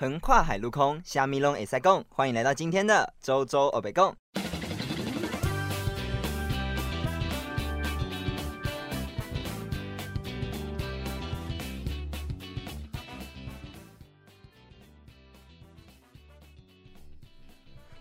[0.00, 2.04] 横跨海陆空，虾米拢会塞共。
[2.08, 4.14] 欢迎来到今天的周周欧北共。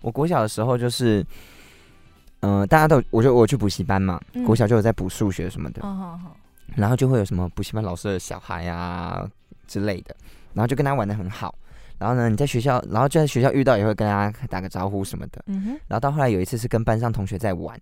[0.02, 1.26] 我国小的时候就是，
[2.42, 5.82] 嗯、大家都我就我去补习班嘛，嗯国小就有在补数学什么的，
[6.76, 9.28] 然后就会有什么补习班老师的小孩啊
[9.66, 10.16] 之类的，
[10.54, 11.56] 然后就跟他玩的很好。
[12.00, 15.44] 然后呢，你在学校，然后就在学校遇到也会跟大家打个招呼什么的。
[15.48, 17.80] 嗯哼，然后到后来有一次是跟班上同学在玩，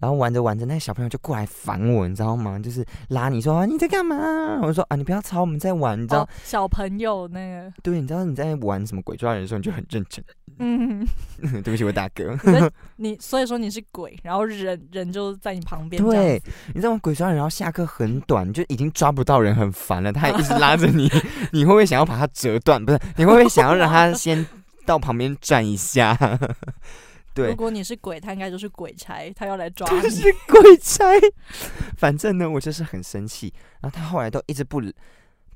[0.00, 2.58] 然后玩着玩着，那个小朋友就过来烦我，你知道吗？
[2.58, 4.16] 就是拉你说、啊、你在干嘛？
[4.62, 6.22] 我说啊，你不要吵，我们在玩，你知道？
[6.22, 10.24] 哦，小朋友那个，对，你知道你在玩什么鬼抓人的时候，你就很认真。
[10.58, 11.06] 嗯，
[11.62, 12.36] 对不起，我大哥。
[12.96, 16.42] 你你所以说你是鬼，然后人人就在你旁边，对，
[16.74, 17.00] 你知道吗？
[17.02, 20.12] 鬼抓人，然后下课很短，就已经抓不到人，很烦了。
[20.12, 21.10] 他还一直拉着你，
[21.52, 22.84] 你会不会想要把他折断？
[22.84, 24.44] 不是，你会不会想要让他先
[24.84, 26.16] 到旁边站一下？
[27.40, 30.00] 对如，果你是鬼，他应该就是鬼差，他要来抓你。
[30.02, 31.04] 就是鬼差。
[31.96, 33.52] 反正呢，我就是很生气。
[33.80, 34.80] 然后他后来都一直不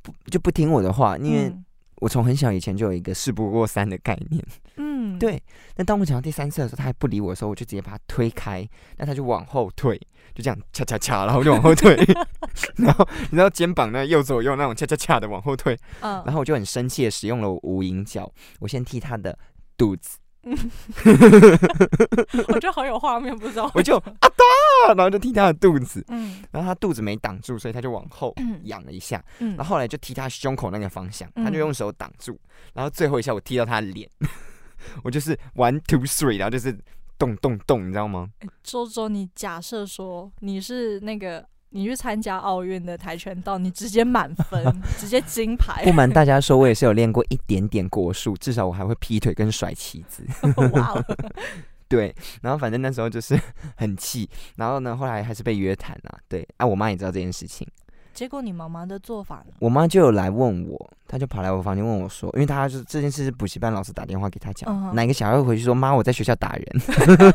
[0.02, 1.64] 不就不听我的话，因为嗯
[1.96, 4.44] 我从很小以前就有一个事不过三的概念。
[4.76, 5.40] 嗯，对，
[5.76, 8.68] 那当我讲到第三次的时候，他还不理我的时候，我就直接把他推开，
[8.98, 9.96] 那他就往后退，
[10.34, 11.96] 就这样恰恰恰，然后我就往后退，
[12.76, 19.38] 然后你知道肩膀那右左右那种恰恰恰的往后退，嗯，然后我就很生气的使用了无影脚，我先踢他的
[19.78, 20.18] 肚子，
[22.48, 23.70] 我觉得好有画面，不知道。
[23.74, 26.42] 我就啊哒，然后就踢他的肚子，嗯。
[26.50, 28.60] 然后他肚子没挡住，所以他就往后嗯。
[28.64, 29.56] 仰了一下，嗯。
[29.56, 32.38] 然后后来就踢他胸口那个方向，他就嗯用手挡住，
[32.72, 34.08] 然后最后一下我踢到他的脸，
[35.02, 36.76] 我就是 one two three，然后就是
[37.18, 38.28] 咚咚咚，你知道吗？
[38.62, 44.64] 周周，你假设说你是那个你去参加奥运的跆拳道，你直接满分，
[44.96, 50.24] 直接金牌不，瞒大家说，我也是有练过一点点国术，至少我还会劈腿跟甩旗子。
[50.72, 51.04] 哇哦！
[51.88, 53.38] 对，然后反正那时候就是
[53.76, 56.18] 很气，然后呢，后来还是被约谈啊。
[56.28, 57.66] 对，啊，我妈也知道这件事情，
[58.14, 59.52] 结果你妈妈的做法呢？
[59.58, 66.66] 我妈就有来问我，她就跑来我房间问我说，因为她就是这件事是补习班老师打电话给她讲，哪个小孩会回去说妈我在学校打人？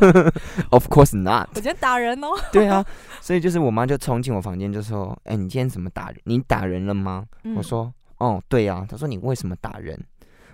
[0.72, 1.50] Of course not。
[1.50, 2.28] 我今天打人哦。
[2.52, 2.84] 对啊，
[3.22, 6.20] 所以就是我妈就冲进我房间就说，哎、你今天怎么打人？
[6.24, 7.26] 你打人了吗？
[7.44, 10.00] 嗯我说哦，对呀、她说你为什么打人？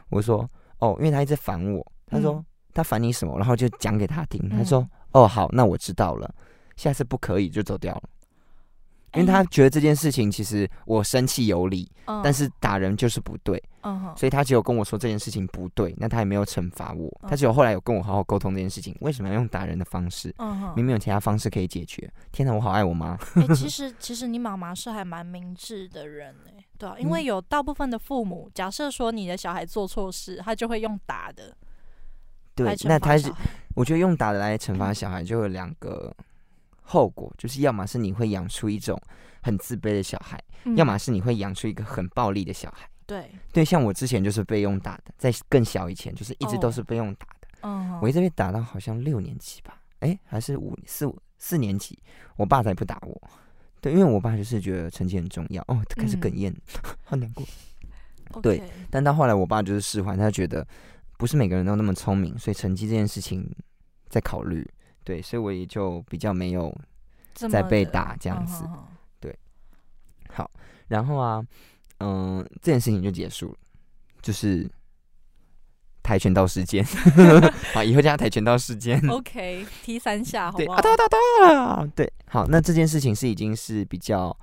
[0.10, 0.50] 我说
[0.80, 1.86] 哦，因为她一直烦我。
[2.08, 3.38] 她说、嗯他烦你什么？
[3.38, 4.50] 然后就讲给她听。
[4.50, 6.30] 他嗯说哦，好，那我知道了，
[6.76, 8.04] 下次不可以就走掉了。
[9.16, 20.34] 因为他哎觉得这件事情其实我生气有理，嗯但是打人就是不对，嗯所以他只有跟我说这件事情不对，那他也没有惩罚我，嗯他只有后来有跟我好好沟通这件事情，为什么要用打人的方式？
[20.38, 22.12] 嗯，明明有其他方式可以解决。
[22.32, 23.18] 天哪，我好爱我妈。
[23.36, 31.56] 哎、其 实其实你妈妈是还蛮明智的人哎、对啊，因为嗯有大部分的父母，假设说你的小孩做错事，他就会用打的
[32.54, 33.32] 对那他是
[33.76, 36.16] 我觉得用打的来惩罚小孩，就有两个
[36.86, 39.00] 后果，就是要么是你会养出一种
[39.42, 42.88] 很自卑的小孩，嗯要么是你会养出一个很暴力的小孩。
[43.06, 52.00] 对，对，像我之前就是被用打的，在更小以前就是一直都哦是被用打的，嗯哼，我一直被打到好像六年级吧，哎、还是五四五四年级，
[52.36, 53.22] 我爸才不打我。
[53.82, 56.56] 对，因为我爸就是觉得成绩很重要哦，开始哽嗯咽，
[57.04, 57.46] 好难过。
[58.42, 60.68] 对但到后来，我爸就是释怀，他觉得
[61.18, 63.48] 不是每个人都那么聪明，所以成绩这件事情
[64.10, 64.68] 在考虑。
[65.06, 66.76] 对，所以我也就比较没有
[67.34, 68.74] 再被打这样子嗯哼
[69.22, 69.34] 哼
[70.34, 70.52] 好。
[70.88, 71.42] 然后啊，
[72.00, 73.58] 嗯、这件事情就结束了，
[74.22, 74.70] 就是
[76.04, 76.84] 跆拳道事件。
[77.74, 79.00] 好，以后叫他跆拳道事件。
[79.08, 80.82] OK，踢三下好对，不好啊？
[80.82, 84.36] 哒哒哒，对，好，那这件事情是已经是比较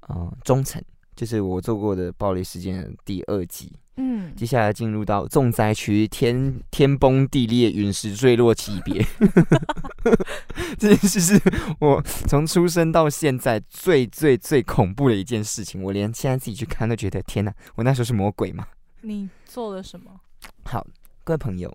[0.00, 0.82] 呃中层，
[1.14, 3.72] 就是我做过的暴力事件的第二集。
[3.96, 9.04] 嗯，接下来进入到重灾区，天天崩地裂、陨石坠落级别。
[10.78, 11.40] 这件事是
[11.80, 15.82] 我从出生到现在最最最恐怖的一件事情。
[15.82, 17.52] 我连现在自己去看都觉得，天哪！
[17.74, 18.66] 我那时候是魔鬼吗？
[19.00, 20.20] 你做了什么？
[20.64, 20.86] 好，
[21.24, 21.74] 各位朋友，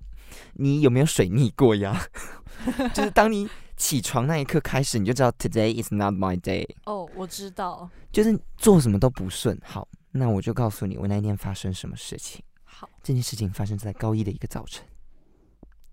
[0.54, 2.00] 你有没有水逆过呀？
[2.94, 9.60] 就是当你起床那一刻开始，你就知道 today is not my day，哦，我知道，就是做什么都不顺。
[9.64, 12.44] 好，那我就告诉你，我那一天发生什么事情。
[12.64, 14.86] 好，这件事情发生在高一的一个早晨。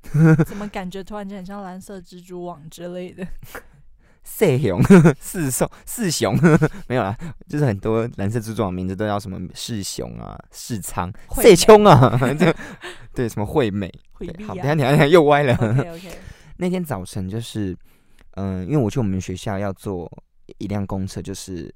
[0.46, 3.26] 怎么感觉突然间很像蓝色蜘蛛网之类的？
[4.24, 4.82] 四雄、
[5.18, 6.36] 四兽、四雄
[6.86, 7.16] 没有啦，
[7.48, 12.54] 就是很多蓝色蜘蛛网名字都叫什么世雄啊、世仓、惠谢冲啊，这
[13.14, 13.90] 对什么惠美。
[14.18, 15.54] 对，好，等下等一下等下又歪了。
[15.54, 16.10] OK，
[16.58, 17.74] 那天早晨就是，
[18.32, 20.10] 嗯、因为我去我们学校要坐
[20.58, 21.74] 一辆公车，就是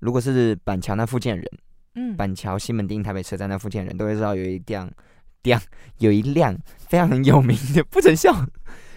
[0.00, 1.46] 如果是板桥那附近的人，
[1.94, 4.90] 嗯，板桥、西门町、台北车站那附近的人都会知道有一辆，
[5.44, 5.60] 辆
[5.98, 6.56] 有一辆
[6.88, 8.34] 非常有名的，不准笑，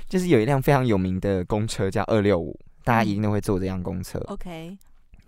[0.10, 4.20] 就是有一辆非常有名的公车叫二六五，大家一定都会坐这辆公车。
[4.28, 4.78] OK，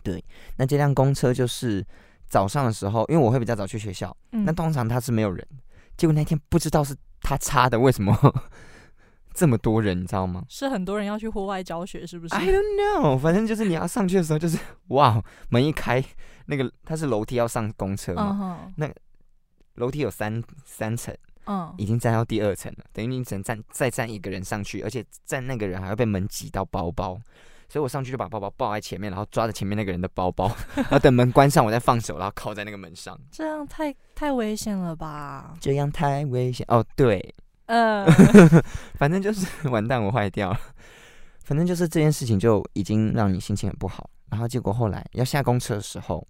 [0.03, 0.23] 对
[0.57, 1.85] 那这辆公车就是
[2.27, 4.45] 早上的时候，因为我会比较早去学校，嗯。
[4.45, 5.45] 那通常它是没有人，
[5.97, 8.15] 结果那天不知道是他插的，为什么
[9.35, 16.03] 这么多人，你知道吗是很多人要去户外教学，是不是？？I don't know，反正就是你要上去的时候，就是哇，门一开，
[16.47, 18.93] 那个它是楼梯要上公车嘛，嗯哼，
[19.75, 21.13] 楼梯有三三层。
[21.47, 27.19] 嗯已经站到第二层了，等于你只能站再站一个人上去，而且站那个人还会被门挤到包包，
[27.69, 33.15] 所以我上去就把包包抱在前面，然后抓着前面那个人的包包， 然后等门关上我再放手，然后靠在那个门上。
[33.31, 35.53] 这样太太危险了吧？
[35.61, 37.35] 这样太危险哦，对，
[37.67, 38.05] 嗯，
[38.97, 40.59] 反正就是 完蛋，我坏掉了。
[41.43, 46.27] 反正就是这件事情就已经让你心情很不好，然后结果后来要下公车的时候，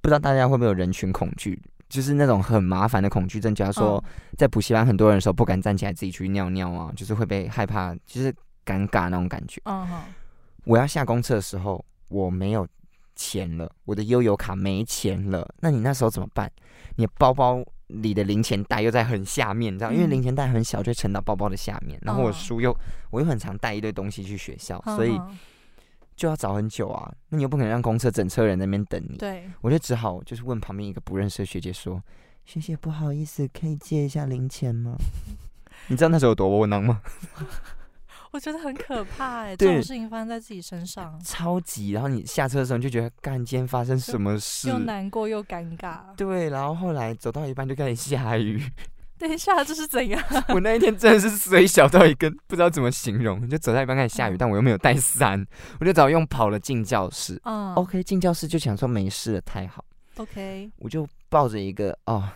[0.00, 4.02] 不知道大家会不会有人群恐惧，就是那种很麻烦的恐惧症，假如说。
[4.06, 8.34] 嗯在补习班很多人的时候不敢站起来自己去尿尿啊，就是会被害怕，就是
[8.66, 9.62] 尴尬那种感觉。
[9.64, 10.02] 嗯哼，
[10.64, 12.66] 我要下公车的时候，我没有
[13.14, 16.50] 钱了，我的悠游卡没钱了，那你那时候怎么办？
[16.96, 21.98] 你的包包里的零钱袋又在很下面，你知道，因为嗯零钱袋很小，就会沉到包包的下面。
[22.02, 22.76] 然后我嗯书又
[23.10, 25.20] 我又很常带一堆东西去学校，所以
[26.16, 27.12] 就要找很久啊。
[27.28, 32.02] 那你又不可能让公车整车人在那边等你，对，我就只好就是问旁边一个不认识的学姐说
[32.44, 34.96] ：“学姐，不好意思，可以借一下零钱吗？”
[35.88, 37.02] 你知道那时候有多窝囊吗？
[38.34, 44.68] 我觉得很可怕哎，这种事情发生在自己身上，超级，然后你下车的时候就觉得，干，今天发生什么事？
[44.68, 46.00] 又难过又尴尬。
[46.16, 48.60] 对，然后后来走到一半就开始下雨，
[49.18, 50.20] 等一下，这是怎样？
[50.52, 55.46] 我那一天真的是水小到一个不知道怎么形容，就走到一半开始下雨，嗯但我又没有带伞，
[55.78, 57.40] 我就只好用跑了进教室。
[57.44, 59.84] 嗯 OK，进教室就想说没事了，太好
[60.16, 62.28] ，，OK，我就抱着一个哦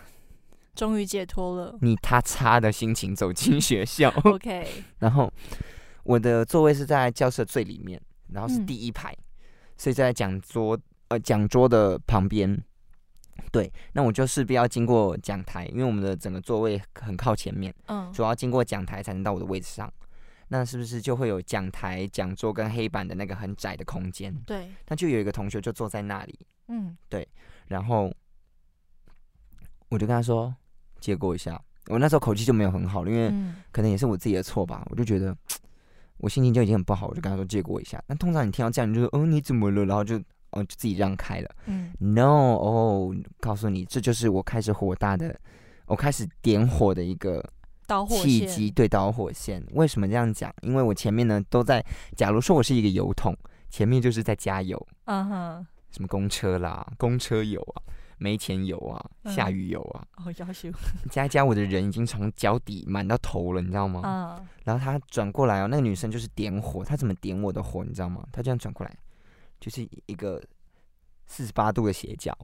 [0.77, 1.77] 终于解脱了。
[1.81, 4.15] 你他叉的心情走进学校。
[4.23, 4.65] OK，
[5.01, 5.29] 然后
[6.09, 8.01] 我的座位是在教室的最里面，
[8.33, 9.15] 然后是嗯第一排，
[9.77, 10.79] 所以在讲桌
[11.09, 12.59] 呃讲桌的旁边。
[13.53, 19.93] 对，那我就势必要经过讲台，因为我们的整个座位很靠前面，嗯，主要经过讲台才能到我的位置上。
[20.49, 24.35] 那是不是就会有讲台、讲桌跟黑板的那个很窄的空间？
[24.47, 26.39] 对，那就有一个同学就坐在那里，
[26.69, 27.29] 嗯对
[27.67, 28.11] 然后
[29.91, 30.55] 我就跟他说
[31.01, 31.63] 借过一下。
[31.89, 35.37] 我那时候口气就没有很好了，因为嗯可能也是我自己的错吧，我就觉得
[36.19, 38.03] 我心情就已经很不好，我就跟他说借过一下。
[38.07, 40.17] 但通常你听到这样，你就说哦你怎么了，然后就
[40.51, 41.51] 哦就自己让开了。
[41.67, 45.39] 嗯 No，哦，告诉你，这就是我开始火大的，
[45.87, 47.45] 我开始点火的一个
[47.87, 49.65] 导火机，对导火线。
[49.73, 50.53] 为什么这样讲？
[50.63, 51.85] 因为我前面呢都在，
[52.17, 53.37] 假如说我是一个油桶，
[53.71, 57.83] 前面就是在加油，嗯哼，什么公车啦、公车油啊、
[58.19, 60.71] 没钱游啊、嗯下雨游啊，哦，要求，
[61.11, 64.03] 加一加，我的人已经从脚底满到头了，你知道吗？
[64.05, 68.27] 嗯然后他转过来哦，那个女生就是点火，她怎么点我的火，你知道吗？
[68.31, 68.95] 她这样转过来，
[69.59, 70.43] 就是一个
[71.27, 72.37] 四十八度的斜角，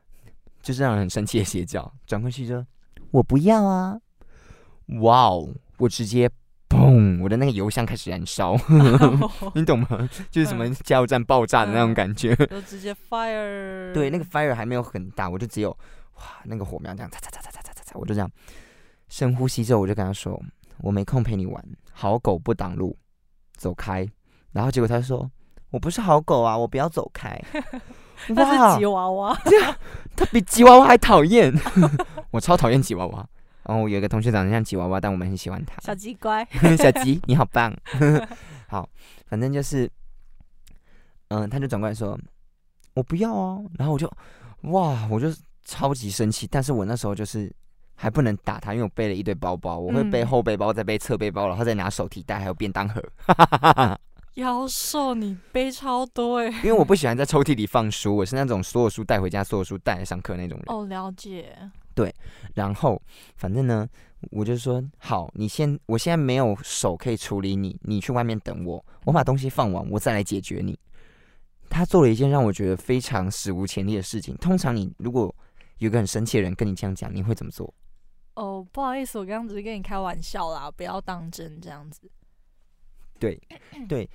[0.60, 1.90] 就是让人很生气的斜角。
[2.06, 2.66] 转过去说
[3.10, 3.98] ：“我不要啊！”
[5.00, 5.48] 哇哦，
[5.78, 6.28] 我直接
[6.86, 8.56] 嗯，我的那个油箱开始燃烧，
[9.54, 10.08] 你懂吗？
[10.30, 13.92] 就是什么加油站爆炸的那种感觉，都直接 fire。
[13.92, 15.70] 对，那个 fire 还没有很大，我就只有
[16.16, 18.30] 哇，那个火苗这样擦擦擦擦擦擦擦擦，我就这样
[19.08, 20.40] 深呼吸之后，我就跟他说，
[20.78, 22.96] 我没空陪你玩，好狗不挡路，
[23.56, 24.08] 走开。
[24.52, 25.30] 然后结果他说，
[25.70, 27.40] 我不是好狗啊，我不要走开。
[28.28, 29.36] 那是吉娃娃，
[30.14, 31.52] 他比吉娃娃还讨厌，
[32.30, 33.28] 我超讨厌吉娃娃。
[33.64, 35.74] 然后我有一个同学长得像吉娃娃，但我们很喜欢他。
[35.80, 36.44] 小吉乖，
[36.76, 37.74] 小吉， 你好棒。
[38.68, 38.88] 好，
[39.26, 39.90] 反正就是，
[41.28, 42.18] 嗯，他就转过来说
[42.94, 44.10] ：“我不要哦。”然后我就，
[44.62, 45.28] 哇，我就
[45.64, 46.46] 超级生气。
[46.50, 47.52] 但是我那时候就是
[47.94, 53.02] 还不能打他，因为我背了一堆包包，我会背嗯后背包，再背侧背包，然后再拿手提袋，还有便当盒。
[54.36, 60.64] 妖兽你背超多哎，因为我不喜欢在抽屉里放书，我是那种所有书带回家，所有书带来上课那种人。
[60.68, 61.54] 哦，了解，
[62.54, 63.00] 然后
[63.36, 63.88] 反正呢，
[64.30, 70.78] 我就说好，你先，我现在没有手可以处理你，你去外面等我，我把东西放完，我再来解决你。
[71.68, 74.36] 他做了一件让我觉得非常史无前例的事情。
[74.36, 75.34] 通常你如果
[75.78, 77.72] 有个很生气的人跟你这样讲，你会怎么做？
[78.34, 82.10] 哦，不好意思，我刚刚只是跟你开玩笑啦，不要当真这样子。
[83.18, 83.40] 对，
[83.88, 84.08] 对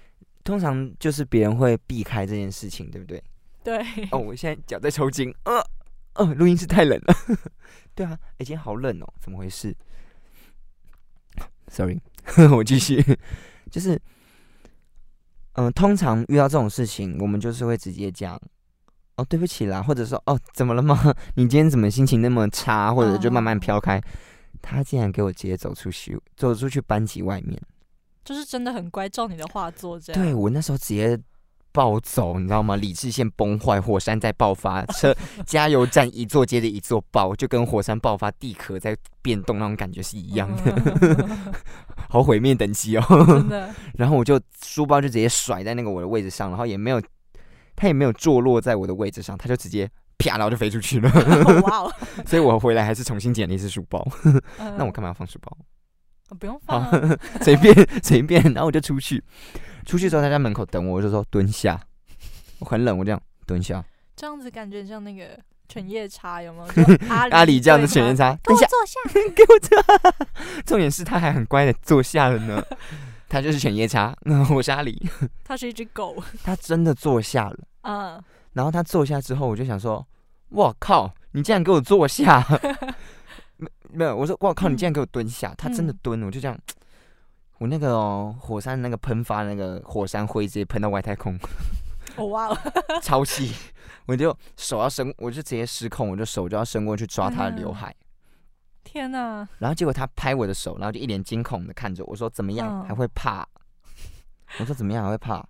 [0.43, 3.24] 通常就是别人会避开这件事情，对不对？
[3.63, 5.62] 对，哦，我现在脚在抽筋，呃，
[6.17, 7.15] 呃，录音室太冷了。
[7.95, 9.75] 对啊，哎、今天好冷哦，怎么回事
[11.67, 12.00] ？Sorry，
[12.55, 13.03] 我继续，
[13.71, 14.00] 就是，
[15.53, 18.39] 嗯、通常遇到这种事情，我们就是会直接讲，
[19.15, 21.13] 哦对不起啦，或者说哦怎么了吗？
[21.36, 22.93] 你今天怎么心情那么差？
[22.93, 24.01] 或者就慢慢哦飘开。
[24.62, 27.62] 他竟然给我直接走出去，走出去班级外面。
[28.25, 30.21] 就是真的很乖，照你的话做这样。
[30.21, 31.17] 对我那时候直接
[31.71, 32.75] 暴走，你知道吗？
[32.75, 41.53] 理智线崩坏，火山在爆发，车 加油站一座接着一座爆，就跟火山爆发地壳在变动那种感觉是一样的，嗯
[42.09, 43.03] 好毁灭等级哦。
[43.27, 43.69] 真的。
[43.97, 47.01] 然后我就书包就直接甩在那个我的位置上，然后也没有，
[47.75, 51.12] 它也没有坐落在我的位置上，它就直接啪，然后就飞出去了。
[51.63, 51.93] 哇哦，
[52.25, 54.07] 所以我回来还是重新捡了一次书包。
[54.57, 55.55] 那那我干嘛要放书包？
[56.39, 59.24] 不用放啊，随便随便，然后我就出去，
[59.88, 61.79] 出去之后他在门口等我，我就说蹲下，
[62.60, 63.84] 我很冷，我这样蹲下。
[64.15, 65.39] 这样子感觉像那个
[65.70, 66.67] 犬夜叉，有没有？
[66.84, 69.00] 就阿阿里这样的犬夜叉，等一下，坐下。
[69.34, 70.25] 给我坐。
[70.65, 72.63] 重点是他还很乖的坐下了呢，
[73.29, 75.10] 他就是犬夜叉，嗯，我是阿里，
[75.44, 76.22] 他是一只狗。
[76.44, 77.58] 他真的坐下了。
[77.84, 78.22] 嗯，
[78.53, 80.06] 然后他坐下之后，我就想说，
[80.50, 82.46] 我靠，你竟然给我坐下！
[83.58, 85.53] 没没有，我说我靠，你竟然给我蹲下！
[85.58, 86.58] 他真的嗯蹲，我就这样，
[87.59, 91.37] 我那个哦，火山那个喷发那个火山灰直接喷到外太空，
[92.15, 92.57] 哦哇哦，
[93.01, 93.51] 超气！
[94.05, 97.93] 我就手要伸，我就直接失控，我就手就要伸过去抓他的刘海，
[98.83, 99.47] 天哪！
[99.57, 103.45] 然后结果他拍我的手，然后就一脸惊恐的看着我说怎么样，嗯还会怕？
[104.59, 105.43] 我说怎么样还会怕？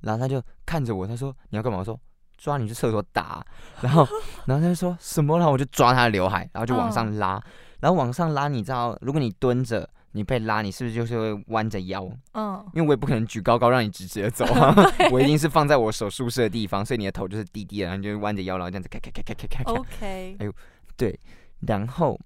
[0.00, 1.78] 然后他就看着我，他说你要干嘛？
[1.80, 1.98] 我说
[2.38, 3.44] 抓你去厕所打。
[3.80, 4.06] 然后
[4.46, 5.36] 然后他就说什么？
[5.36, 7.42] 然后我就抓他的刘海，然后就往上拉，
[7.80, 9.90] 然后往上拉，你知道，如果你蹲着。
[10.12, 12.08] 你被拉，你是不是就是会弯着腰？
[12.32, 14.74] 嗯，因为我也不可能举高高让你直直的走啊，
[15.12, 19.72] 我一定是放在我手舒适的地方，所以你的头就是低低的，然后你就弯着腰，然后这样子咔咔咔咔咔咔咔。
[19.72, 20.52] OK，哎呦，
[20.96, 21.18] 对
[21.66, 22.18] 然后，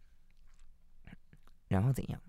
[1.68, 2.20] 然后怎样？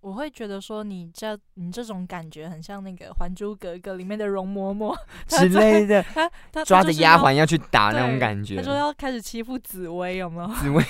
[0.00, 4.94] 我会觉得说你这你这种感觉很像那个《还珠格格》里面的容嬷嬷，
[5.26, 8.62] 之类的，他他抓着丫鬟要要去打那种感觉他。
[8.62, 10.48] 说要开始欺负紫薇，有没有？
[10.56, 10.84] 紫薇，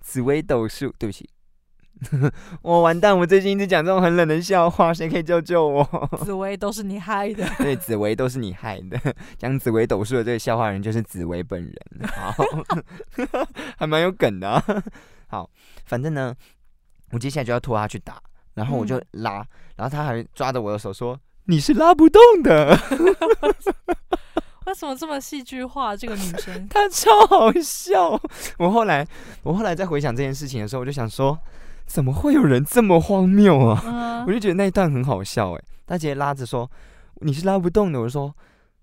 [0.00, 1.30] 紫薇斗数，对不起，
[2.62, 5.84] 我完蛋，我最近一直讲这种很冷的笑话， 谁可以救救我？
[6.24, 7.48] 紫薇都是你害的。
[7.58, 9.00] 对，紫薇都是你害的。
[9.38, 12.34] 讲紫薇斗数的这个笑话人就是紫薇本人，好，
[13.78, 14.62] 还蛮有梗的、啊。
[15.28, 15.48] 好，
[15.86, 16.34] 反正呢，
[17.12, 18.20] 我接下来就要拖他去打，
[18.54, 19.32] 然后我就嗯拉，
[19.76, 22.78] 然后他还抓着我的手说：“你是拉不动的。”
[24.66, 25.96] 为什么这么戏剧化？
[25.96, 28.20] 这个女生她超好笑。
[28.58, 29.06] 我后来，
[29.44, 31.38] 我后来在回想这件事情的时候，我就想说，
[31.86, 34.24] 怎么会有人这么荒谬啊？
[34.26, 35.62] 我嗯， 就觉得那一段很好笑哎。
[35.86, 36.68] 他直接拉着说
[37.22, 38.34] ：“你是拉不动的。”我就说：“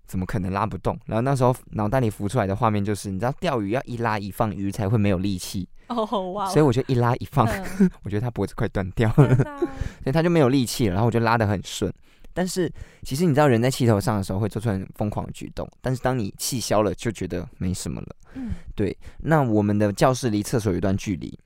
[0.08, 7.46] 怎么可能拉不动？”然后那时候脑袋里浮出来的画面就是，你知道钓鱼要一拉一放，鱼才会没有力气，哦哇哦，所以我就一拉一放，
[7.78, 9.36] 嗯 我觉得他脖子快断掉了，
[10.02, 10.94] 所以他就没有力气了。
[10.94, 11.92] 然后我就拉得很顺。
[12.32, 18.08] 但是其实你知道，人在气头上的时候会做出很疯狂的举动，但是当你气消了，就觉得没什么了。
[18.34, 21.38] 嗯对，那我们的教室离厕所有一段距离。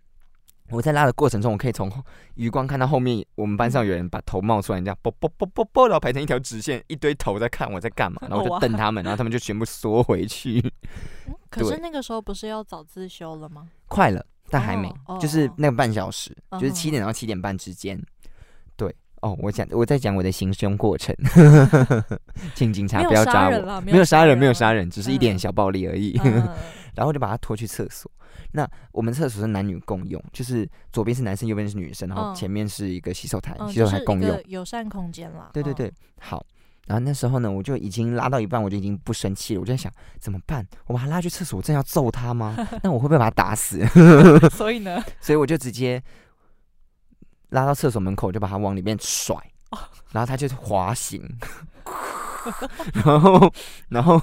[0.70, 1.90] 我在拉的过程中，我可以从
[2.34, 10.58] 余光看到后面我们班上有人把头冒出来，这样啵啵啵啵啵，然后排成一条直线，一堆头在看我在干嘛，然后我就哇瞪他们，然后他们就全部缩回去。
[11.26, 13.66] 嗯可是那个时候不是要早自修了吗？
[13.88, 17.98] 快了，但还没，就是那个半小时，就是嗯七点到七点半之间。
[18.76, 21.14] 对，哦，我讲我在讲我的行凶过程，
[22.54, 26.20] 请警察不要抓我，没有杀人，没有啊杀人，只是一点嗯小暴力而已。
[26.98, 28.10] 嗯然后就把他拖去厕所。
[28.52, 34.42] 那我们厕所是男女共用，就是左边是男生，右边是女生，然后嗯前面是一个洗手台，嗯，洗手台共用个。
[34.48, 35.50] 友善空间啦。
[35.50, 36.44] 嗯，对对对，好。
[36.86, 39.60] 然后那时候呢，我就已经拉到一半，我就已经不生气了。
[39.60, 40.66] 我就在想，怎么办？
[40.86, 42.56] 我把他拉去厕所，我真要揍他吗？
[42.82, 43.86] 那我会不会把他打死？
[44.50, 46.02] 所以呢，所以我就直接
[47.50, 49.36] 拉到厕所门口，就把他往里面甩，
[49.70, 49.78] 哦
[50.12, 51.22] 然后他就滑行，
[53.04, 53.52] 然后
[53.90, 54.18] 然后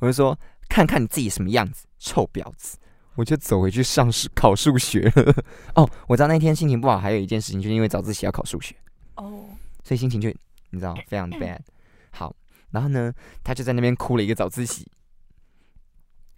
[0.00, 0.36] 我就说，
[0.72, 2.78] 看看你自己什么样子，臭婊子！
[3.14, 5.44] 我就走回去上数考数学了。
[5.76, 8.74] 哦，我知道那天心情不好，还有一件事情，就是因为早自习要考数学，
[9.16, 9.50] 哦，
[9.84, 10.30] 所以心情就
[10.70, 11.58] 你知道非常 bad。
[12.10, 12.34] 好，
[12.70, 13.12] 然后呢，
[13.44, 14.90] 他就在那边哭了一个早自习。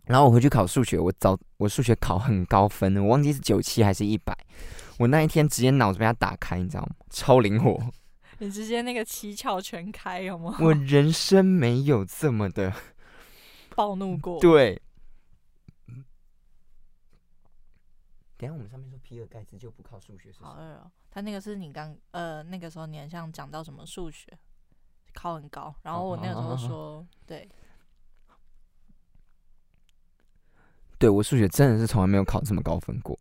[0.06, 4.36] 然后我回去考数学，我早我数学考很高分，我忘记是九七还是一百。
[4.98, 6.88] 我那一天直接脑子被他打开，你知道吗？
[7.08, 7.80] 超灵活，
[8.38, 10.56] 你直接那个七窍全开，有吗？
[10.60, 12.72] 我人生没有这么的
[13.74, 14.40] 暴怒过。
[14.40, 14.80] 对。
[18.36, 20.48] 等下我们上面说比尔盖茨就不靠数学是什么？
[20.48, 20.90] 好饿哦。
[21.10, 24.36] 他那个是你刚呃那个时候你很像讲到什么数学
[25.14, 27.48] 考很高，然后我那个时候说对，
[30.98, 33.18] 对我数学真的是从来没有考这么高分过。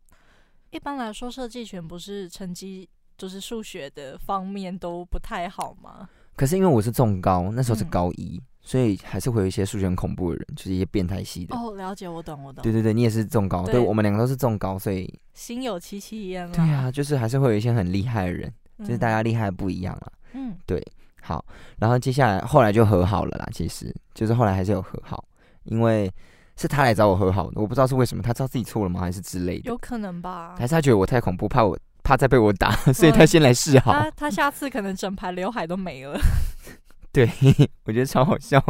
[0.72, 6.10] 一般来说设计权不是成绩就是数学的方面都不太好吗？
[6.36, 11.56] 可是因为我是重高，那时候是嗯高一，所以还是会有一些数学很恐怖的人，就是一些变态系的。
[11.56, 12.64] 哦，了解，我懂，我懂。
[12.64, 16.56] 对对对，你也是重高，对对我们两个都是重高，所以心有戚戚焉了。
[16.56, 20.12] 对啊，就是还是会有一些很厉害的人，嗯，就是大家厉害不一样了。
[20.34, 20.82] 嗯，对
[21.22, 21.44] 好，
[21.78, 25.24] 然后接下来后来就和好了啦，其实就是后来还是有和好，
[25.66, 26.10] 因为
[26.56, 30.56] 是他来找我和好的，我不知道是为什么，他知道自己错了吗，还是之类的，有可能吧。
[30.58, 33.92] 还是他觉得我太恐怖，怕我怕再被我打， 所以他嗯先来示好。
[33.94, 36.18] 他他下次可能整排刘海都没了。
[37.14, 37.30] 对，
[37.86, 38.62] 我觉得超好笑。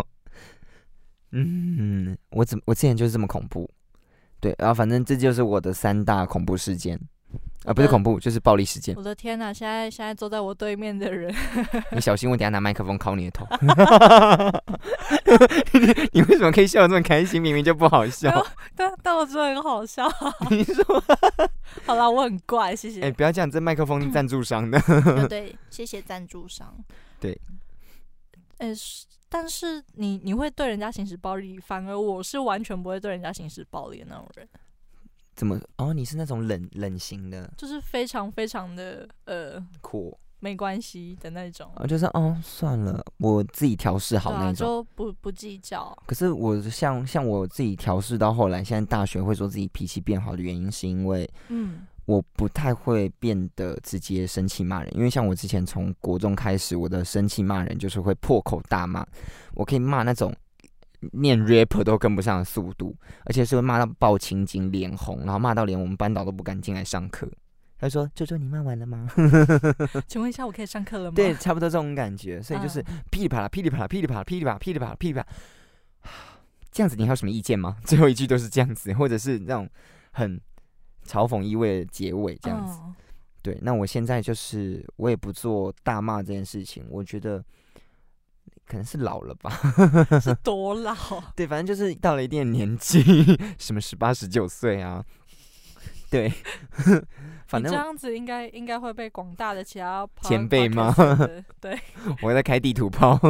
[1.32, 3.68] 嗯，我怎我之前就是这么恐怖，
[4.40, 7.00] 对，然后反正这就是我的三大恐怖事件，
[7.66, 8.96] 啊，不是恐怖，就是暴力事件。
[8.96, 9.52] 我的天呐！
[9.52, 11.34] 现在现在坐在我对面的人，
[11.92, 13.48] 你小心，我等下拿麦克风敲你的头。
[16.12, 17.42] 你为什么可以笑得这么开心？
[17.42, 18.46] 明明就不好笑。
[18.76, 20.08] 但但我觉得很好笑。
[20.52, 21.04] 你说，
[21.88, 23.12] 好啦，我很怪，谢谢哎、谢。
[23.12, 24.78] 不要这样，这麦克风是赞助商的。
[24.80, 26.76] 呃对，谢谢赞助商。
[27.20, 27.40] 对，
[28.64, 34.48] 呃，是但是你你会对人家行使暴力，反而我是完全不会对人家行使暴力的那种人，
[35.36, 35.60] 怎么？
[35.78, 41.72] 哦，你是那种冷冷型的就是非常非常的呃酷，没关系的那种。
[41.76, 44.68] 啊，就是哦，算了，我自己调试好那种。
[44.68, 45.98] 就不不计较。
[46.06, 59.06] 可是我像像我自己调试到后来，现在大学会说自己脾气变好的原因，是因为嗯我不太会变得直接生气骂人，因为像我之前从国中开始，我的生气骂人就是会破口大骂，
[59.54, 60.34] 我可以骂那种
[61.14, 62.96] 念 rapper 都跟不上的速度，
[63.26, 67.30] 而且是会骂到爆青筋、脸红，然后骂到连我们班导都不敢进来上课。
[67.80, 69.10] 他说：“舅舅，你骂完了吗？”
[70.08, 71.16] 请问一下，我可以上课了吗？
[71.16, 75.28] 对，差不多这种感觉，所以就是嗯噼里啪啦、噼里啪啦、噼里啪啦、噼里啪啦、噼里啪啦、噼里啪啦。
[76.72, 77.76] 这样子，你还有什么意见吗？
[77.84, 79.70] 最后一句都是这样子，或者是那种
[80.12, 80.40] 很
[81.08, 82.80] 嘲讽意味的结尾，这样子。
[82.84, 82.96] 嗯
[83.44, 87.44] 对，那我现在就是我也不做大骂这件事情，我觉得
[88.66, 89.52] 可能是老了吧。
[90.22, 90.96] 是多老？
[91.36, 93.04] 对，反正就是到了一定的年纪，
[93.60, 95.04] 什么十八、十九岁啊，
[96.10, 96.32] 对，
[97.54, 100.94] 反正你这样子应该应该会被广大的其他前辈吗？
[101.62, 101.80] 对，
[102.22, 103.20] 我在开地图炮。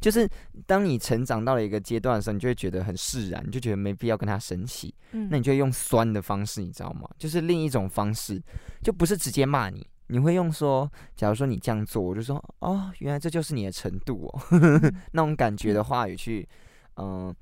[0.00, 0.28] 就是
[0.66, 5.28] 当你成长到了一个阶段的时候，你就会觉得很释然，你就觉得没必要跟他生气，嗯。
[5.30, 7.08] 那你就会用酸的方式，你知道吗？
[7.18, 8.42] 就是另一种方式，
[8.82, 14.40] 就不是直接骂你，你会用说，假如说你这样做，我就说，哦，原来这就是你的程度哦，
[15.12, 16.46] 那种感觉的话语去，
[16.96, 17.34] 嗯、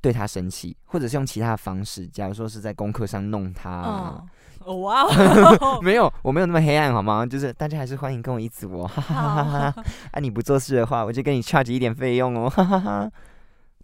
[0.00, 4.22] 对他生气，或者是用其他的方式，假如说是在功课上弄他
[4.66, 7.24] 哦哇哦， 没有，我没有那么黑暗，好吗？
[7.24, 9.84] 就是大家还是欢迎跟我一组哦，哈哈哈哈哈。
[10.10, 13.10] 啊，你不做事的话，我就跟你 charge 一点费用哦，哈哈哈。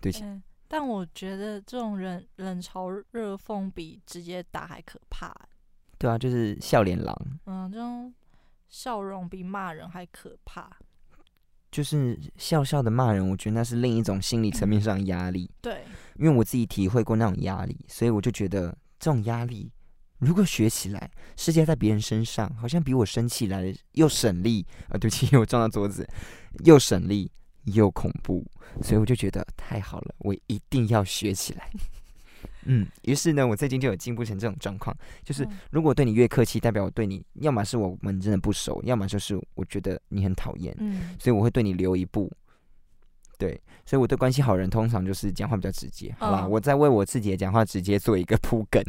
[0.01, 5.31] 对不起，嗯但我觉得这种人冷嘲热讽比直接打还可怕。
[5.99, 7.16] 对啊，就是笑脸狼，
[7.47, 8.12] 嗯，这种
[8.68, 10.71] 笑容比骂人还可怕。
[11.71, 15.85] 就是笑笑的骂人，我觉得那是另一种心理层面上的压力，对，
[16.16, 19.71] 因为我自己体会过那种压力，所以我就觉得这种压力
[20.23, 24.95] 如果学起来，世界在别人身上，好像比我生气来的又省力啊！
[24.97, 26.09] 对不起， 我撞到桌子，
[26.65, 27.29] 又省力
[27.65, 28.47] 又恐怖，
[28.83, 31.69] 所以我就觉得太好了，我一定要学起来。
[32.65, 42.31] 嗯，于是呢，我最近就有进步成这种状况，就是嗯如果对你越客气，代表我对你要么是我们真的不熟，要么就是我觉得你很讨厌，嗯，所以我会对你留一步。
[43.42, 46.42] 对，所以我对关系好人通常就是讲话比较直接，好吧？
[46.44, 48.81] 嗯我在为我自己的讲话直接做一个铺梗。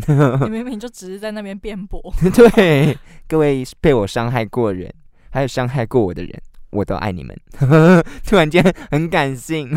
[0.46, 2.00] 你 明明就只是在那边辩驳。
[2.36, 2.96] 对，
[3.28, 4.94] 各位被我伤害过的人，
[5.32, 6.40] 还有伤害过我的人，
[6.70, 7.36] 我都爱你们。
[8.24, 9.76] 突然间很感性，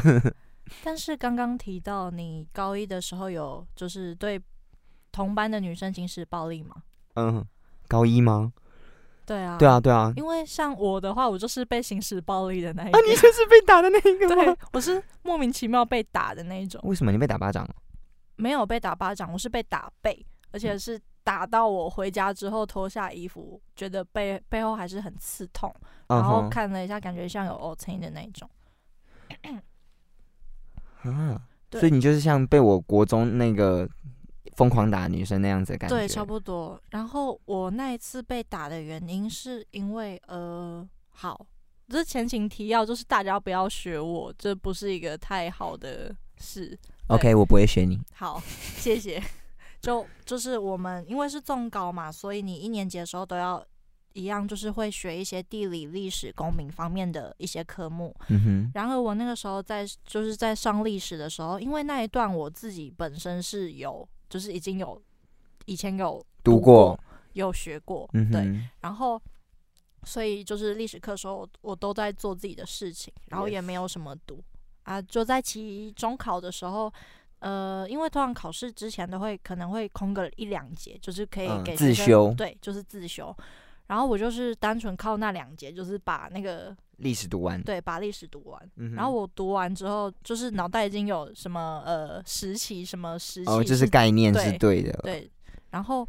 [0.84, 4.38] 但是刚刚提到你高一的时候有就是对
[5.10, 6.76] 同班的女生行使暴力吗？
[7.14, 7.42] 嗯，
[7.88, 8.52] 高一吗？
[9.26, 10.12] 对啊，对啊，对啊。
[10.16, 17.68] 因为像我的话，我就是被行使暴力的那一啊，你就是被打的那一个对吗？，我是莫名其妙被打的那一种，为什么你被打巴掌？
[18.36, 25.74] 没有被打巴掌，我是被打背，而且是打到我回家之后脱下衣服，觉得背背后还是很刺痛，
[26.06, 28.48] 嗯然后看了一下，感觉像有 O 青的那一种。
[31.02, 31.40] 啊，
[31.72, 33.88] 所以你就是像被我国中那个
[34.54, 35.96] 疯狂打女生那样子的感觉。
[35.96, 36.80] 对，差不多。
[36.90, 41.46] 然后我那一次被打的原因是因为呃，好，
[41.88, 46.78] 这前情提要就是大家不要学我，这不是一个太好的事。
[47.08, 47.98] OK，我不会学你。
[48.14, 48.40] 好，
[48.78, 49.22] 谢谢。
[49.80, 53.64] 就就是我们因为是纵高嘛，所以你一年级的时候都要
[54.14, 58.12] 一样，就是会学一些地理、历史、公民方面的一些科目。
[58.28, 65.00] 嗯哼，然后我那个时候在就是在上历史的时候，因为那一段我自己本身是有，就是已经有
[65.64, 67.00] 以前有读过过，
[67.32, 68.60] 有学过，对。
[68.80, 69.20] 然后
[70.04, 74.42] 所以就是历史课时候，我我都在做自己的事情，然后也没有什么读。
[74.84, 76.92] 啊，就在期中考的时候，
[77.40, 83.36] 呃，因为通常考试之前都会可能会空个一两节，就是可以嗯给自修对，就是自修。
[83.88, 88.70] 然后我就是单纯靠那两节，就是把那个历史读完，对把历史读完。
[88.76, 95.30] 嗯然后我读完之后，就是脑袋已经有什么呃时期什么时期哦，就是概念是对对的，对，
[95.70, 96.08] 然后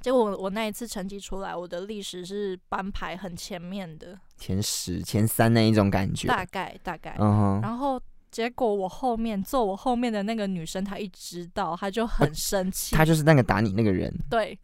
[0.00, 7.16] 结果我我那一次成绩出来，我的历史是班排很前面的，前十、前三那一种感觉，大概大概。
[7.18, 14.56] 嗯哼，然后结果我后面坐我后面的那个女生，她一知道，她就很生气，她就是那个打你那个人，对。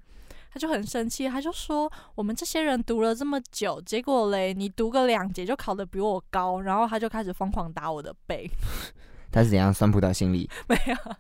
[0.53, 8.51] 她就很生气，他就说：“我们这些人读了这么久，结果嘞，你读个两节就考得比我高。”然后他就开始疯狂打我的背。
[9.33, 10.49] 他是怎样酸葡萄心理？
[10.69, 11.17] 没有，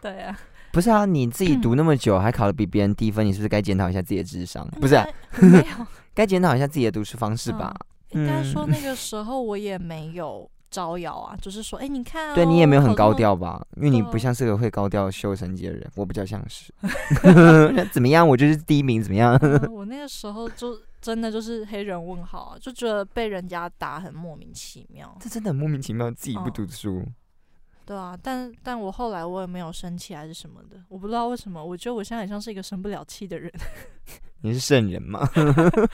[0.00, 0.38] 对啊，
[0.70, 4.64] 不是啊，你自己读那么久，还考得比别人低分，你是不是该检讨一下自己的智商？
[4.80, 5.04] 不是啊、
[5.40, 7.74] 没有， 该检讨一下自己的读书方式吧？
[8.10, 13.64] 应该说嗯那个时候我也没有招摇啊，就是说，哎、你看、哦，对你也没有很高调吧？
[13.76, 16.72] 因为你不像是个会高调秀成绩的人，我比较像是。
[17.92, 18.26] 怎么样？
[18.26, 19.36] 我就是第一名，怎么样？
[19.42, 25.16] 嗯 我那个时候就真的就是黑人问号啊，就觉得被人家打很莫名其妙。
[25.20, 27.04] 这真的很莫名其妙，自己不嗯读书。
[27.86, 33.50] 对啊，但但我后来我也没有生气还是什么的，我不知道为什么，我觉得我现在很像是一个生不了气的人。
[34.42, 35.28] 你是圣人吗？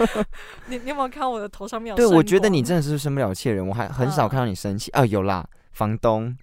[0.69, 1.97] 你你有没有看我的头上面有？
[1.97, 4.91] 对，我觉得你真的是生不了气的人，我还很少嗯看到你生气。
[4.93, 6.37] 啊，有啦，房东，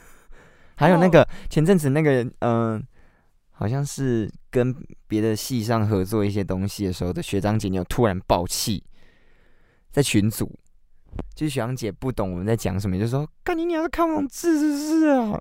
[0.76, 2.82] 还有那哦个前阵子那个，嗯、
[3.52, 4.74] 好像是跟
[5.06, 8.82] 别的系上合作一些东西的时候的学长姐，你有突然爆气，
[9.90, 10.50] 在群组，
[11.34, 15.40] 就是学长姐不懂我们在讲什么，就说干你娘的看不懂字是不是啊？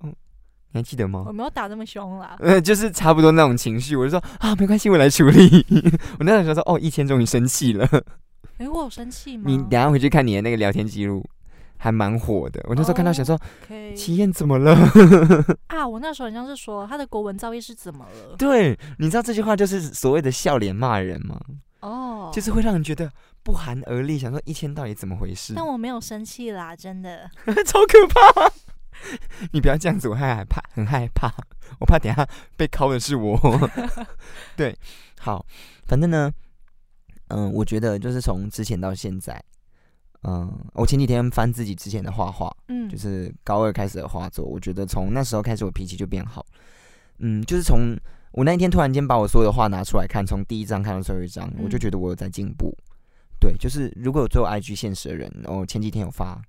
[0.72, 1.32] 你还记得吗我？
[1.32, 2.36] 没有打这么凶啦。
[2.44, 5.66] 呃，就是差不多那种情绪，我就说啊，没关系，我来处理。
[6.20, 7.88] 我那时候说，哦，一千终于生气了。
[8.58, 9.44] 哎、我有生气吗？
[9.46, 11.24] 你等下回去看你的那个聊天记录，
[11.78, 12.64] 还蛮火的。
[12.68, 14.76] 我那时候看到想说，OK 齐燕怎么了？
[15.68, 18.36] 啊，我那时候好像是说他的国文造诣是怎么了？
[18.38, 21.40] 对，你知道这句话就是所谓的笑脸骂人吗？
[21.82, 23.12] 哦，就是会让人觉得
[23.44, 25.54] 不寒而栗，想说一千到底怎么回事？
[25.56, 27.30] 但我没有生气啦，真的。
[27.66, 28.52] 超可怕！
[29.52, 31.32] 你不要这样子，我害怕，很害怕，
[31.80, 33.40] 我怕等下被敲的是我。
[34.58, 34.76] 对，
[35.20, 35.46] 好，
[35.86, 36.32] 反正呢，
[37.28, 39.40] 嗯，我觉得就是从之前到现在，
[40.24, 46.44] 嗯，我前几天翻自己之前的画画，嗯，就是高二开始的画作，我觉得从那时候开始，我脾气就变好。
[47.20, 47.96] 嗯，就是从
[48.32, 52.76] 我那一天突然间把我所有的画拿出来看，从第一张看到最后一张，我就嗯觉得我有在进步。
[53.40, 56.42] 对，就是如果有做 IG 现实的人，我前几天有发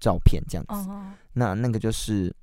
[0.00, 2.34] 照片这样子，哦，那那个就是，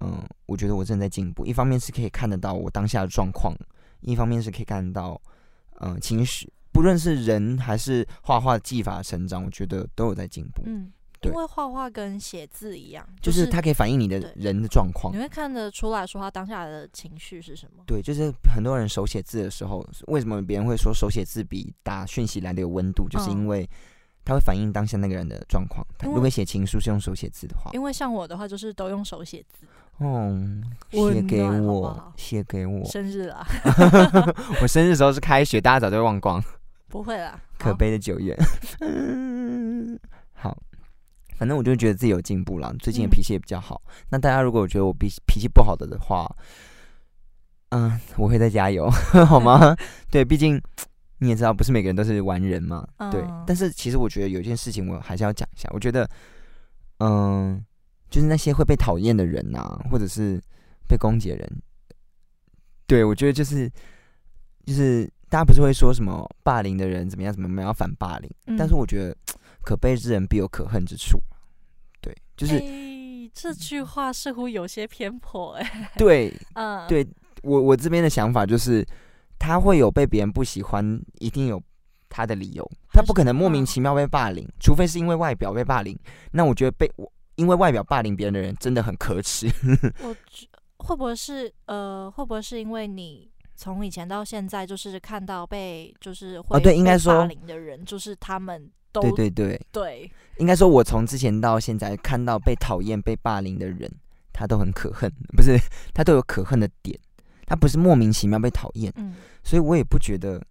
[0.00, 1.44] 嗯，我觉得我正在进步。
[1.44, 3.52] 一方面是可以看得到我当下的状况，
[4.00, 5.20] 一方面是可以看到，
[5.80, 10.62] 嗯，情绪，不论是人还是画画技法成长，我觉得都有在进步。
[10.66, 15.18] 嗯，对因为画画跟写字一样，就是它可以反映你的人的状况你。
[15.18, 17.82] 会看得出来说他当下的情绪是什么。
[17.86, 23.08] 对，就是很多人手写字的时候，为什么别人会说手写字比打讯息来的有温度？
[23.08, 23.68] 就是因嗯为
[24.24, 25.84] 它会反映当下那个人的状况。
[26.02, 29.66] 如果写情书是用手写字的话，因为像我的话，就是都用手写字。
[30.00, 32.84] 嗯，写给我，写给我。
[32.84, 33.44] 生日啦，
[34.62, 36.40] 我生日的时候是开学，大家早就忘光，
[36.88, 38.36] 不会啦，可悲的九月。
[41.38, 43.80] 反正我就觉得自己有进步了，最近的嗯脾气也比较好。
[44.10, 46.28] 那大家如果觉得我脾脾气不好的的话，
[47.70, 48.90] 嗯，我会再加油，
[49.24, 49.76] 好吗？
[50.10, 50.60] 对，毕竟
[51.18, 52.84] 你也知道，不是每个人都是完人嘛。
[53.12, 56.08] 对嗯，但是其实我觉得有一件事情我还是要讲一下，我觉得，
[56.98, 57.64] 嗯，
[58.10, 60.40] 就是那些会被讨厌的人啊，或者是
[60.88, 61.62] 被攻击的人，
[62.86, 63.70] 对我觉得就是
[64.64, 69.16] 就是大家不是会说什么霸凌的人怎么样怎么样要反霸凌，嗯但是我觉得
[69.62, 71.20] 可悲之人必有可恨之处，
[72.08, 77.06] 对，就是、诶这句话似乎有些偏颇哎、 对 嗯，对
[77.42, 78.86] 我我这边的想法就是，
[79.38, 81.62] 他会有被别人不喜欢，一定有
[82.08, 85.96] 他的理由，他不可能莫名其妙被霸凌，除非是因为外表被霸凌。
[86.32, 89.46] 那我觉得被我因为外表霸凌别人的人真的很可耻。
[90.02, 90.46] 我觉
[90.78, 103.90] 会不会是呃，会不会是因为你从以前到现在，就是看到被就是会哦对应该被说霸凌的人，就是他们都对对对，对应该说，我从之前到现在看到被讨厌、被霸凌的人，
[104.32, 105.58] 他都很可恨， 不是
[105.92, 106.98] 他都有可恨的点，
[107.46, 110.44] 他不是莫名其妙被讨厌，嗯所以我也不觉得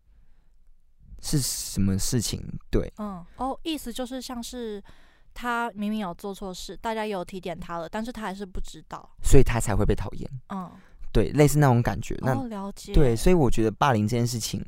[1.22, 2.42] 是什么事情。
[2.70, 4.84] 对，嗯哦，意思就是像是
[5.34, 9.08] 他明明有做错事，大家有提点他了，但是他还是不知道。
[9.24, 10.30] 所以他才会被讨厌。
[10.50, 10.72] 嗯，
[11.12, 12.18] 对，类似那种感觉。
[12.22, 12.92] 那哦，了解。
[12.94, 14.66] 对，所以我觉得霸凌这件事情，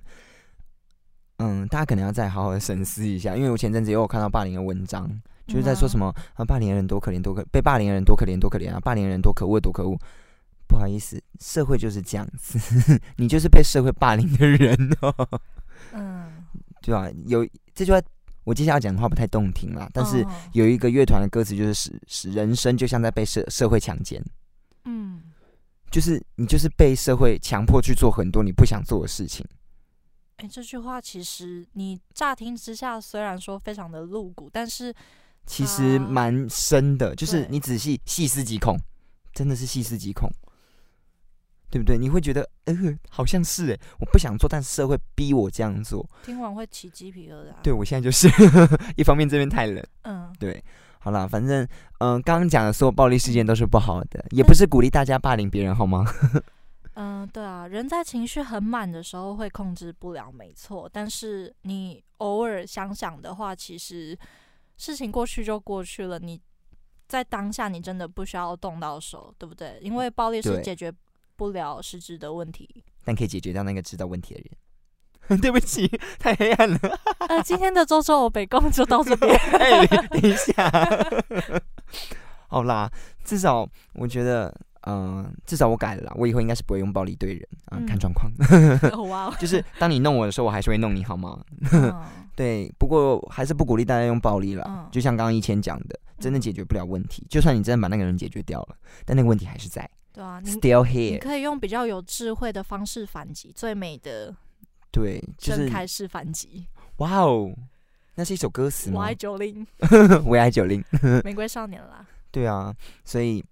[1.40, 5.10] 嗯，大家可能要再好好的深思一下，因为我前阵子也有看到霸凌的文章，
[5.48, 9.98] 就是在说什么啊，霸凌的人多可怜多可，被霸凌的人多可怜多可怜啊，霸凌的人多可恶多可恶。
[10.68, 12.60] 不好意思，社会就是这样子，
[13.18, 15.40] 你就是被社会霸凌的人哦。
[15.94, 16.46] 嗯，
[16.82, 17.10] 对吧？
[17.26, 18.00] 有这句话，
[18.44, 24.24] 我接下来讲的话不太动听啦，但是哦有一个乐团的歌词就是使使人生就像在被社社会强奸，
[24.86, 25.22] 嗯，
[25.90, 29.44] 就是你就是被社会强迫去做很多你不想做的事情。
[30.40, 34.94] 哎、这句话其实你乍听之下虽然说非常的露骨，但是
[35.46, 38.78] 其实啊蛮深的，就是你仔细细思极恐，
[39.34, 40.30] 真的是细思极恐，
[41.70, 41.98] 对不对？
[41.98, 42.76] 你会觉得，呃，
[43.10, 46.08] 好像是哎，我不想做，但社会逼我这样做。
[46.24, 47.54] 听完会起鸡皮疙瘩。
[47.62, 48.30] 对我现在就是
[48.96, 50.64] 一方面这边太冷，嗯，对，
[51.00, 51.68] 好啦，反正
[52.00, 56.06] 嗯，刚刚讲的所有暴力事件都是不好的，也不是鼓励大家霸凌别人，好吗？
[57.02, 60.90] 嗯，对啊，人在情绪很满的时候会控制不了，没错。
[60.92, 64.18] 但是你偶尔想想的话，其实
[64.76, 66.20] 事情过去就过去了。
[66.20, 66.38] 你
[67.08, 69.80] 在当下，你真的不需要动到手，对不对？
[69.82, 70.94] 因为暴力是解决
[71.38, 72.84] 不了实质的问题。
[73.06, 74.52] 但可以解决掉那个知道问题的人。
[75.40, 76.80] 对不起，太黑暗了。
[77.30, 79.34] 呃，今天的周周欧北共就到这边。
[79.58, 80.70] 哎， 等一下，
[82.50, 82.92] 好啦，
[83.24, 88.32] 至少我觉得，嗯、至少我改了啦，我以后应该是不会用暴力对人啊、嗯看状况。
[89.10, 91.44] 哇哦， 就是当你弄我的时候，我还是会弄你，好吗？
[91.72, 91.94] 嗯
[92.36, 94.66] 对，不过还是不鼓励大家用暴力了。
[94.68, 97.26] 嗯就像刚刚一千讲的，真的解决不了问题。
[97.30, 101.18] 就算你真的把那个人解决掉了，但那个问题还是在对啊，你，still here 你。
[101.18, 104.34] 可以用比较有智慧的方式反击，最美的
[104.92, 106.66] 对，就是开式反击。
[106.98, 107.54] 哇哦，
[108.16, 109.14] 那是一首歌词吗我爱？
[109.14, 109.66] 九零，
[110.26, 110.84] 我爱九零。
[111.24, 112.06] 玫瑰少年啦。
[112.32, 113.44] 对啊，所以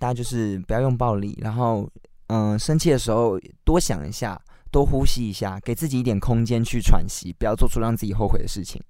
[0.00, 1.86] 大家就是不要用暴力，然后
[2.28, 4.40] 嗯、生气的时候多想一下，
[4.72, 8.80] 多呼吸一下，给自己一点空间去喘息，不要做出让自己后悔的事情。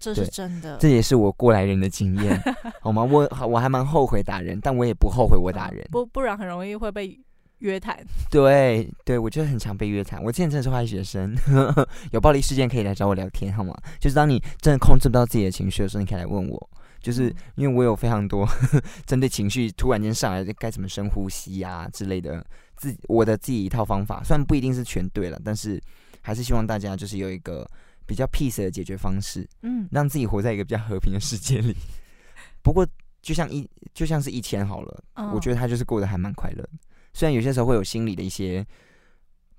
[0.00, 0.76] 这是真的。
[0.78, 2.40] 这也是我过来人的经验，
[2.82, 3.04] 好吗？
[3.04, 5.86] 我我还蛮后悔打人，但我也不后悔我打人。
[5.92, 7.16] 不不然很容易会被
[7.58, 7.98] 约谈。
[8.30, 10.22] 对对，我觉得很常被约谈。
[10.24, 11.36] 我之前真的是坏学生，
[12.12, 13.74] 有暴力事件可以来找我聊天，好吗？
[14.00, 16.70] 就是当你真的控制不到自己的情绪的时候，你可以来问我。
[17.00, 18.46] 就是因为我有非常多
[19.06, 22.44] 针对情绪突然间上来该怎么深呼吸啊之类的，
[22.76, 25.80] 自我的自己一套方法，虽然不一定是全对了，但是
[26.20, 27.68] 还是希望大家就是有一个
[28.06, 31.74] 比较 peace 的解决方式，嗯，让自己活在一个比较和平的世界里。
[32.62, 32.86] 不过
[33.22, 36.68] 就像一就像是一千好了，嗯我觉得他就是过得还蛮快乐。
[37.14, 38.64] 虽然有些时候会有心理的一些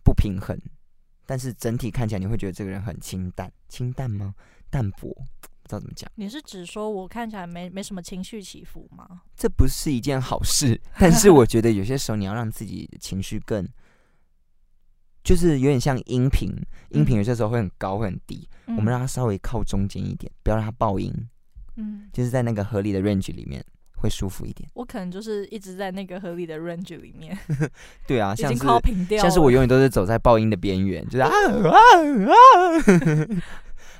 [0.04, 0.58] 不平衡，
[1.26, 4.34] 但是整体看起来你会觉得这个人很清淡，清淡吗？
[4.70, 5.10] 淡泊，
[5.42, 6.10] 不知道怎么讲。
[6.16, 9.22] 你是指说我看起来没没什么情绪起伏吗？
[9.36, 13.68] 这不是一件好事， 但是我觉得有些时候你要让自己情绪更，
[15.24, 16.50] 就是有点像音频，
[16.90, 21.14] 音频有些时候会很高会很低，嗯我们让它稍微靠中间一点，不要让它爆音，
[21.76, 23.64] 嗯，就是在那个合理的 range 里面
[23.98, 24.68] 会舒服一点。
[24.74, 27.38] 我可能就是一直在那个合理的 range 里面，
[28.08, 28.66] 对啊，像是。
[29.20, 31.78] 像是我永远都是走在爆音的边缘，就是啊啊
[32.26, 33.44] 啊！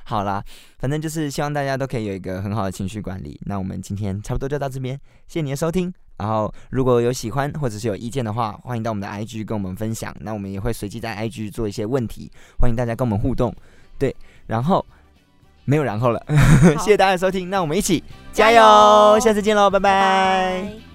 [0.04, 0.42] 好啦，
[0.78, 3.40] 反正就是希望大家都可以有一个很好的情绪管理。
[3.46, 4.96] 那我们今天差不多就到这边，
[5.28, 5.92] 谢谢你的收听。
[6.18, 10.14] 然后如果有喜欢或者是有意见的话，欢迎到我们的 IG 跟我们分享。
[10.20, 13.54] 那我们也会随机在 IG 做一些问题，欢迎大家跟我们互动。
[13.98, 14.14] 对，
[14.46, 14.84] 然后
[15.64, 16.22] 没有然后了，
[16.80, 17.48] 谢谢大家的收听。
[17.48, 20.89] 那我们一起加加油，油下次见喽，拜拜拜拜